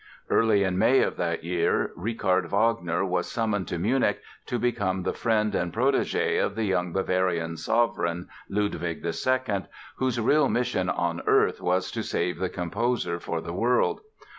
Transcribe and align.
Early 0.31 0.63
in 0.63 0.79
May 0.79 1.01
of 1.01 1.15
that 1.17 1.43
year 1.43 1.91
Richard 1.95 2.47
Wagner 2.47 3.05
was 3.05 3.29
summoned 3.31 3.67
to 3.67 3.77
Munich 3.77 4.19
to 4.47 4.57
become 4.57 5.03
the 5.03 5.13
friend 5.13 5.53
and 5.53 5.71
protégé 5.71 6.43
of 6.43 6.55
the 6.55 6.63
young 6.63 6.91
Bavarian 6.91 7.55
sovereign, 7.55 8.27
Ludwig 8.49 9.05
II, 9.05 9.65
whose 9.97 10.19
real 10.19 10.49
mission 10.49 10.89
on 10.89 11.21
earth 11.27 11.61
was 11.61 11.91
to 11.91 12.01
save 12.01 12.39
the 12.39 12.49
composer 12.49 13.19
for 13.19 13.41
the 13.41 13.53
world. 13.53 13.99